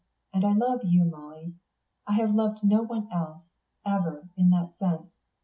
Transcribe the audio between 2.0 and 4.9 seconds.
I have loved no one else, ever, in that